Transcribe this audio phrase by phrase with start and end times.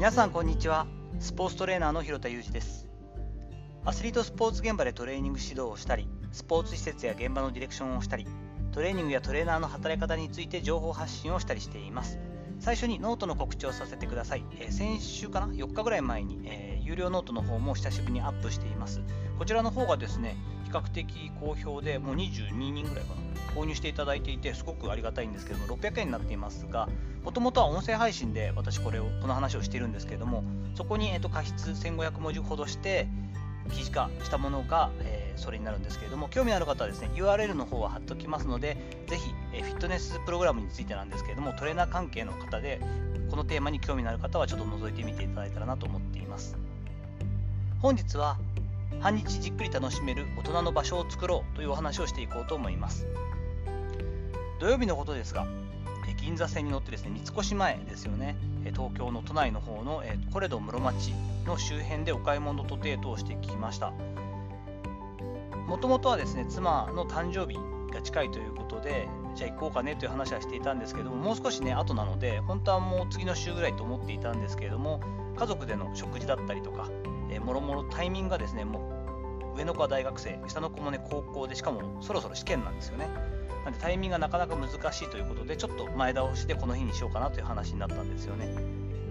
[0.00, 0.86] 皆さんこんにちは。
[1.18, 2.88] スポーツトレーナーの広田裕二です。
[3.84, 8.26] アスリートスポーツ現場でトレーニング指導をしたりスポーツ施設や現場のディレクションをしたり
[8.72, 12.18] トレーニングやトレーナーの働き方について情報発信をしたりしています。
[12.60, 19.02] 最初にノートの告知をさせてください、えー、先週かな？4日ぐらい前に、えー、有料ノートの方も久しぶりにアップしています。
[19.38, 21.06] こちらの方がですね比較的
[21.40, 23.30] 好評でもう22人ぐらいかな。
[23.50, 26.88] 購入していただいていてすごくありがたいんですけども600円になっていますが
[27.24, 33.08] もともとは音声配信で私これをこの話をしているんですけれどもそこに、えーと、過失1500文字ほどして
[33.72, 42.80] 記事化したものが、えー、それになるんですけれども興味のある方はですね URL の方は貼っておきますのでぜひ、えー、フィットネスプログラムについてなんですけれどもトレーナー関係の方で
[43.30, 46.56] このテーマに興味のある方はちょっと覗いてみていただいたらなと思っています。
[47.80, 48.36] 本日は
[48.98, 53.06] 半日じっくり楽しめる大人の場所を作ろうというお話をしていこうと思います。
[54.58, 55.46] 土曜日のことですが
[56.20, 58.36] 銀座線に乗ってですね三越前ですよね。
[58.74, 61.14] 東京の都内の方のコレド室町
[61.46, 63.92] の周辺でお買い物とデートをしてきました。
[65.66, 67.58] もともとはですね妻の誕生日
[67.94, 75.00] が近いということでじゃあ行こうかねという話はしていたんですけどももう少しね後なので本当はもう次の週ぐらいと思っていたんですけれども
[75.40, 76.90] 家族での食事だったりとか、
[77.30, 78.92] えー、もろもろタイミングがですねも
[79.54, 83.08] う上の子は大学生下の子もね高校でしかもそろそろ試験なんですよね。
[83.64, 88.54] なんでタイミングがなかなか難しいということでちょっと前倒しでこの日にしようかなという話になったんですよね。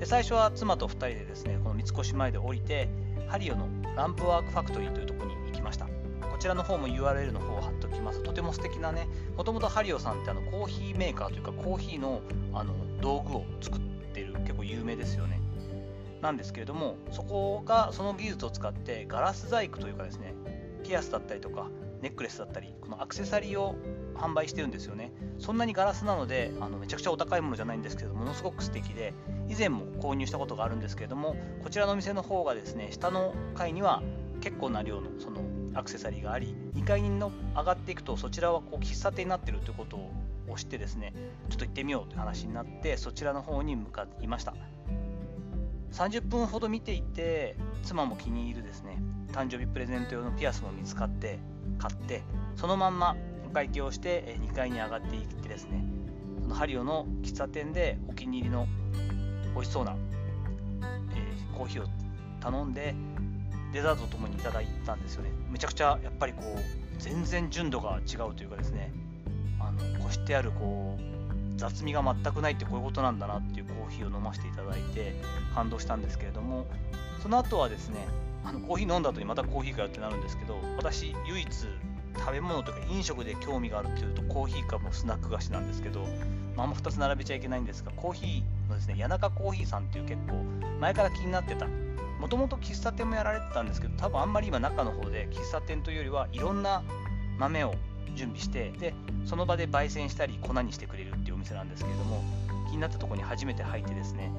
[0.00, 2.88] で最初は妻と2人でですねこの三越前で降りて
[3.28, 5.86] ハリオのランプワークファクトリーというところに行きました。
[5.86, 8.20] こちらの方も URL の方を貼っておきます。
[8.24, 12.20] とても素敵なねもともとハリオさんってあのコーヒーメーカーというかコーヒーの
[12.52, 13.80] あの道具を作っ
[14.12, 15.45] てる結構有名ですよね。
[16.20, 20.34] なんですけれどもそこがその技術を使ってガラス細工というかですね
[20.82, 21.68] ピアスだったりとか
[22.00, 23.74] ネックレスだったりこのアクセサリーを
[24.14, 25.12] 販売してるんですよね。
[25.38, 29.12] そんなにガラスなのであのめちゃくちゃお高いものじゃないんですけどものすごく素敵で
[29.48, 34.02] 以前も購入したことがあるんですけれどもこちらのお店の方がですね下の階には
[34.40, 35.40] 結構な量のその
[35.74, 40.10] アクセサリーがあり2階にの上がっていくとそちらはこう喫茶店になってるということを
[40.46, 41.12] 押してですね
[41.50, 44.54] ちょっと行ってみようという話になってそちらの方に向かいました。
[45.96, 49.02] 30分ほど見ていて妻も気に入るですね
[49.32, 51.38] 誕生日プレゼント用のピアスも見つかって
[51.78, 52.22] 買って
[52.54, 55.82] そのまんまお会計をして2階に上がっていってですね
[56.42, 58.68] そのハリオの喫茶店でお気に入りの
[59.54, 59.96] 美味しそうな、
[60.82, 61.88] えー、コーヒーを
[62.40, 62.94] 頼んで
[63.72, 65.30] デザートとともにいただいたんですよね。
[65.50, 68.92] めちゃくちゃやっぱりこう全然純度が違うというかですね
[69.58, 71.15] あのこしてあるこう
[71.56, 75.14] 雑味が全くないってこういうことなんだなっていうコーヒーを飲ませていただいて
[75.54, 76.66] 感動したんですけれども
[77.22, 78.06] その後はですね
[78.44, 81.48] あのコーヒー飲んだ後にまたコーヒーかよってなるんですけど私唯一
[82.18, 86.00] 食べ物とか飲食で興味があるっていうとコーヒーかもスナック菓子なんですけど、
[86.56, 90.44] まあ、あんま2つ並べちゃいけないんですがコーヒーのですね谷中コーヒーさんっていう結構
[90.80, 91.66] 前から気になってた
[92.20, 96.82] もともと喫茶店もやられてたんですけど多分あんまり今中の方で喫茶店というよりはいろんな
[97.38, 97.74] 豆を
[98.14, 98.94] 準備してで
[99.26, 102.24] その場で焙煎したり粉にしてくれるお店なんですけれども
[102.68, 104.32] 気になったところに初めて入ってですね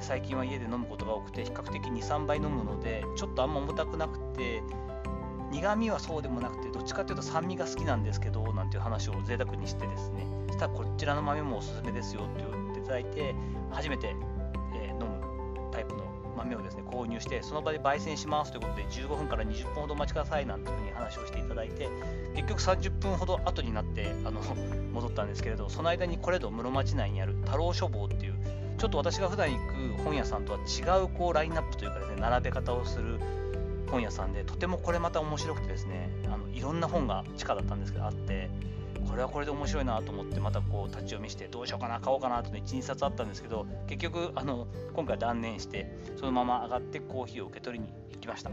[0.00, 4.62] 最近は家で飲むことが多くて比較的23杯飲むのでちょっとあんま重たくなくて
[5.50, 13.34] 苦味はそうでもなくてどっちかというと酸味が好きなんですけどなんていう話を贅沢にしてですねそしたらこちらの豆もおすすめですよって言っていただいて
[13.70, 14.14] 初めて、
[16.48, 21.88] 豆をですね購入してその場で焙煎しますということで15分から20分ほどお待ちくださいなんていうふうに話をしていただいて
[22.34, 24.40] 結局30分ほど後になってあの
[24.92, 28.34] 戻ったんですけれどその間にこれと室町内にある太郎書房っていう
[28.78, 29.58] ちょっと私が普段行
[29.96, 33.18] く本屋さんとは違うこうラインナップというかですね並べ方をする
[33.90, 38.50] 本屋さんでとてもこれまた面白くてですねあのいろんな本が地下だったんですけどあって
[39.06, 48.50] これはこれで面白いなと思ってまたこう立ち読みしてどうしようかな買おうかなと12冊あったんですけど結局あの今回断念してそのまま上がってコーヒーを受け取りに行きました。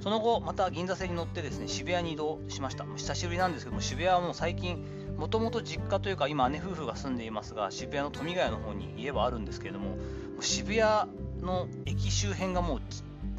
[0.00, 2.84] その後また銀座線に乗ってですね渋谷に移動しました。
[2.96, 4.84] 久しぶりなんですけども渋谷はもう最近
[5.16, 9.96] もともと実家というか今姉夫婦が住んでいますが渋谷の富ヶ谷の方に家はあるんですけれども
[10.40, 11.08] 渋谷
[11.40, 12.80] の駅周辺がもう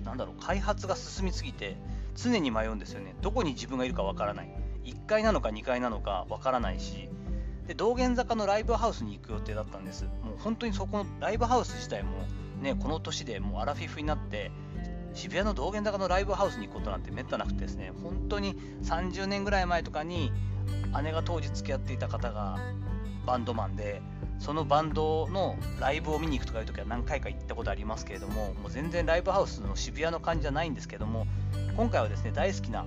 [0.06, 1.76] なんだろう開発が進みすぎて
[2.16, 3.16] 常に迷うんですよね。
[3.22, 4.63] どこに自分がいるかわからない。
[4.86, 7.10] 1階なのか2階なのかわからないし
[7.68, 10.04] で道玄坂のライブハウスに行く予定だったんです。
[10.04, 12.12] もう本当にそこのライブハウス自体も
[12.62, 14.52] ねこの年でもうアラフィフになって
[15.14, 20.32] 渋谷の道玄坂のライブハウスに行くことなんてめったなくてですね本当に30年ぐらい前とかに
[21.04, 22.58] 姉が当時付き合っていた方が
[23.26, 24.02] バンドマンで
[24.40, 31.28] そのバンドのライブを見に行くとかいう時は何回か行ったことありますけれどももう全然ライブハウスの渋谷の感じじゃないんですけども
[31.78, 32.86] 今回はですね大好きな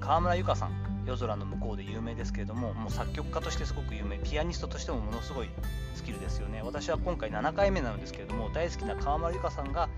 [0.00, 5.48] 川村由佳さん夜空の向こうで有名ですけれどももう作曲家としてすごく有名ピアニストとしてもものすごい
[5.96, 6.60] 尽きるですよね。
[6.62, 9.88] 私は今回7回目なのですけれども大好きな川村由香さんが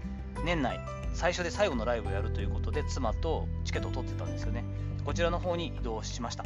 [0.45, 0.79] 年内
[1.13, 4.65] 最初で最後のライブをやるということで妻とチケットを取ってたんですよね。
[5.05, 6.45] こちらの方に移動しました。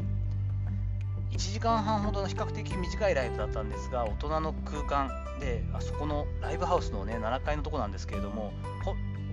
[1.32, 8.52] 1時間半ほどの比較的短いライブだったんですが大人の空間であそこのライブハウスのね7階のとこなんですけれども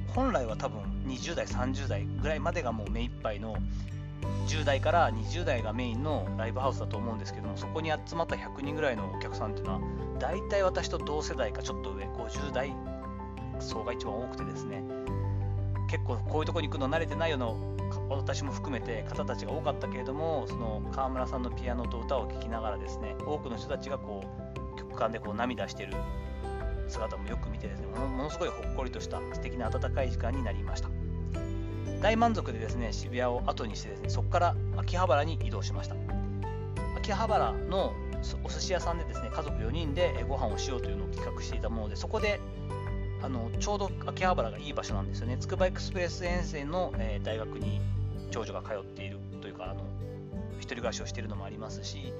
[0.07, 3.55] 本来は多分20代30代ぐらいまでがもう目いっぱいの
[4.47, 9.81] 10代から20代がメインのライブハウスだと思うんですけどもそこに集まった100人ぐらいのお客さんっていうのは
[10.19, 12.73] 大体私と同世代かちょっと上50代
[13.59, 14.83] 層が一番多くてですね。
[15.89, 17.47] 結構こういうとこに行くの慣れてないような
[18.15, 24.23] 私も含めて方たちが多かったけれどもその川村さんのピアノと歌を聴きながらですね多くの人たちがこ
[24.75, 25.93] う曲間でこう涙してる
[26.87, 31.00] 姿もよく見てですねものすごいほっこりとした素敵な温かい時間になりました。
[32.01, 35.95] 大満足でですね渋谷を後にしてですねそこから秋葉原に移動しました
[36.97, 37.93] 秋葉原の
[38.43, 42.39] お寿司屋さんでですね家族4人でご飯をしようというのを企画していたものでそこで
[43.23, 45.37] あのちょうど秋葉原がいい場所なんですよね。
[45.39, 47.79] つくばエクスプレス沿線の、えー、大学に
[48.31, 49.81] 長女が通っているというか、あの
[50.57, 52.13] 一人暮らしをしているのもありますし、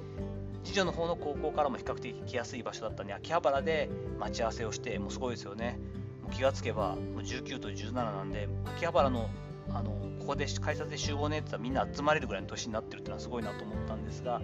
[0.62, 3.90] 次女の方の高校からも比較的来やすい場所だったんで、秋葉原で
[4.20, 5.78] 待ち合わせをして、もうすごいですよね。
[6.22, 9.28] もう気がつけば、もう19と17なんで、秋葉原の
[9.74, 9.90] あの
[10.20, 14.40] ここで改札で集合ねって言ったらみんな集まれるぐらいの年になってるっていうのはすごいなと思ったんですが、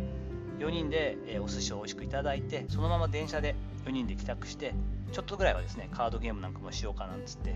[0.59, 3.55] 4人で、えー、お寿司を美味しくいただいて、そのまま電車で
[3.87, 4.75] 4人で帰宅して、
[5.13, 7.55] ちょっとぐらいはですね、カードゲームなんかもしようかなんつって、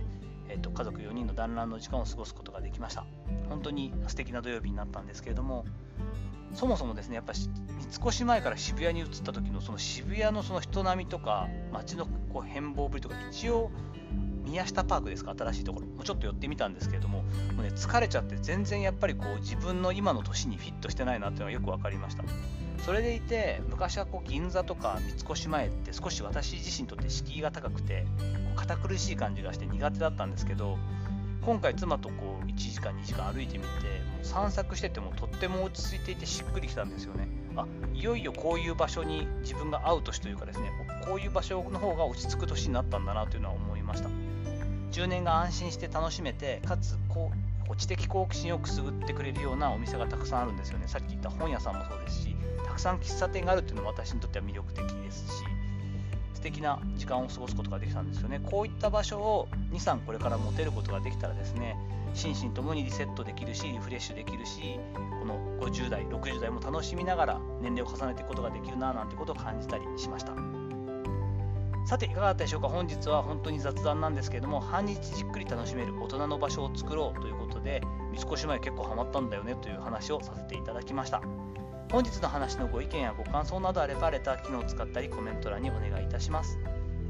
[0.49, 3.05] えーと、家族4人の団らんの時間を過ごすことができました。
[3.49, 5.65] 本当に素敵な土曜日になったんですけれども、
[6.55, 7.51] そもそもですね、やっぱ三
[8.09, 13.71] 越前から渋谷に移った時のその渋谷のその人並みとか、街のこう変貌ぶりとか、一応、
[14.52, 17.28] 宮下パークですか、新しいところ、もうちょっと寄ってみたんですけれども、も
[17.60, 22.25] うね、疲れちゃって、全然やっぱりこう自分の今の年にフィットしてないなっていうのがよく分かりました。
[22.84, 30.78] それでいて昔はこう銀座とか三越前って少し私自身にとって敷居が高くてこう堅苦しい感じがして苦手だったんですけど
[31.43, 37.28] 今回妻とこう1時間2時間歩いてみてもう散策しててもとっても落ち着いていてしっくりきたんですよね。
[37.56, 40.70] あいよいよこういう場所に自分が合う年というかですね
[41.06, 44.08] こういう場所の方が落ち着く年になったんだなというのは思いました。
[44.93, 50.87] 10年が安心して楽しめてかつこう知的好奇心をくすぐってくれるようなお店がたくさんあるんですよね。
[50.87, 55.44] さっき言った本屋さんもそうですしたくさん喫茶店があるっていうのも私にとっては魅力的ですし
[56.43, 58.41] 素敵な時間を過ごすことができたんですよね。
[58.50, 61.77] こういった場所を23これから持てることができたらですね
[62.15, 64.81] 心身ともにリセットできるしリフレッシュできるし
[65.21, 70.33] この50代60代も楽しみながら年齢を重ねていくことができるななんてことを感じたりしました。
[71.87, 72.69] さていかがだったでしょうか？
[72.69, 81.23] 本日は本当に雑談なんですけれども半日じっくり楽しめる大人の場所を作ろうということで三越前結構ハマったんだよねという話をさせていただきました。
[81.93, 86.59] 本日の話のご意見やご感想などあればレター機能を使ったりコメント欄にお願いいたします。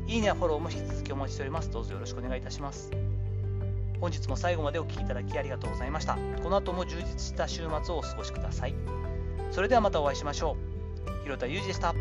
[0.08, 1.70] いいねやフォローも引き続きお待ちしております。
[1.70, 2.90] どうぞよろしくお願いいたします。
[4.00, 6.18] 本日も最後までお聴きいただきありがとうございました。
[6.42, 8.74] この後も充実した週末をお過ごしください。
[9.52, 10.56] それではまたお会いしましょ
[11.08, 11.22] う。
[11.22, 11.94] 広田裕二でした。